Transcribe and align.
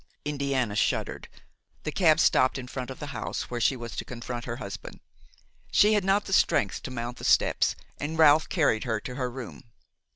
Indiana 0.25 0.75
shuddered. 0.75 1.27
The 1.83 1.91
cab 1.91 2.19
stopped 2.19 2.57
in 2.57 2.65
front 2.67 2.89
of 2.89 2.99
the 2.99 3.05
house 3.13 3.51
where 3.51 3.61
she 3.61 3.75
was 3.75 3.95
to 3.97 4.03
confront 4.03 4.45
her 4.45 4.55
husband. 4.55 4.99
She 5.69 5.93
had 5.93 6.03
not 6.03 6.25
the 6.25 6.33
strength 6.33 6.81
to 6.81 6.89
mount 6.89 7.17
the 7.17 7.23
steps 7.23 7.75
and 7.99 8.17
Ralph 8.17 8.49
carried 8.49 8.83
her 8.85 8.99
to 9.01 9.13
her 9.13 9.29
room. 9.29 9.63